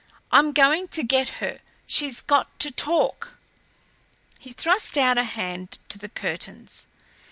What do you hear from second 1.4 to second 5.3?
her. She's got to talk." He thrust out a